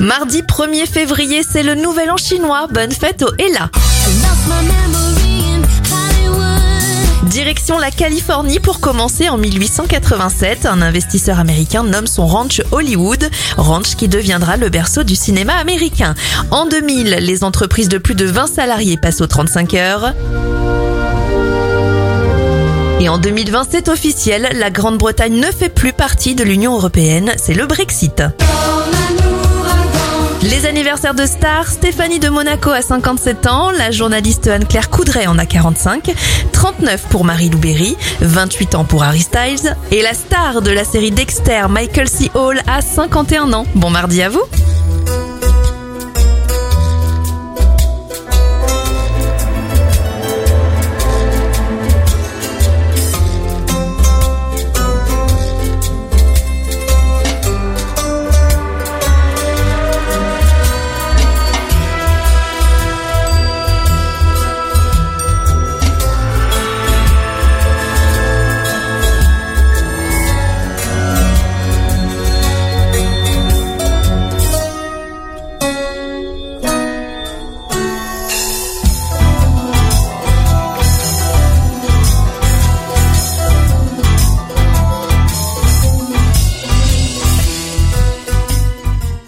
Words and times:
Mardi 0.00 0.40
1er 0.40 0.86
février, 0.86 1.42
c'est 1.46 1.62
le 1.62 1.74
nouvel 1.74 2.10
an 2.10 2.16
chinois. 2.16 2.68
Bonne 2.72 2.90
fête 2.90 3.22
au 3.22 3.28
Ella. 3.38 3.70
Direction 7.24 7.78
la 7.78 7.90
Californie 7.90 8.60
pour 8.60 8.80
commencer 8.80 9.28
en 9.28 9.36
1887. 9.36 10.64
Un 10.64 10.80
investisseur 10.80 11.38
américain 11.38 11.84
nomme 11.84 12.06
son 12.06 12.26
ranch 12.26 12.62
Hollywood, 12.72 13.28
ranch 13.58 13.94
qui 13.94 14.08
deviendra 14.08 14.56
le 14.56 14.70
berceau 14.70 15.02
du 15.02 15.14
cinéma 15.14 15.52
américain. 15.56 16.14
En 16.50 16.64
2000, 16.64 17.18
les 17.20 17.44
entreprises 17.44 17.90
de 17.90 17.98
plus 17.98 18.14
de 18.14 18.24
20 18.24 18.46
salariés 18.46 18.96
passent 18.96 19.20
aux 19.20 19.26
35 19.26 19.74
heures. 19.74 20.14
Et 23.00 23.08
en 23.10 23.18
2020, 23.18 23.66
c'est 23.70 23.88
officiel, 23.90 24.48
la 24.54 24.70
Grande-Bretagne 24.70 25.38
ne 25.38 25.52
fait 25.52 25.68
plus 25.68 25.92
partie 25.92 26.34
de 26.34 26.42
l'Union 26.42 26.74
européenne, 26.74 27.32
c'est 27.36 27.54
le 27.54 27.66
Brexit. 27.66 28.22
Les 30.70 30.76
anniversaires 30.76 31.14
de 31.14 31.26
stars, 31.26 31.66
Stéphanie 31.66 32.20
de 32.20 32.28
Monaco 32.28 32.70
a 32.70 32.80
57 32.80 33.48
ans, 33.48 33.72
la 33.72 33.90
journaliste 33.90 34.46
Anne-Claire 34.46 34.88
Coudray 34.88 35.26
en 35.26 35.36
a 35.36 35.44
45, 35.44 36.12
39 36.52 37.06
pour 37.10 37.24
Marie 37.24 37.48
Louberry, 37.48 37.96
28 38.20 38.76
ans 38.76 38.84
pour 38.84 39.02
Harry 39.02 39.18
Styles, 39.18 39.76
et 39.90 40.00
la 40.00 40.14
star 40.14 40.62
de 40.62 40.70
la 40.70 40.84
série 40.84 41.10
Dexter, 41.10 41.62
Michael 41.68 42.08
C. 42.08 42.30
Hall, 42.34 42.60
a 42.68 42.82
51 42.82 43.52
ans. 43.52 43.66
Bon 43.74 43.90
mardi 43.90 44.22
à 44.22 44.28
vous 44.28 44.44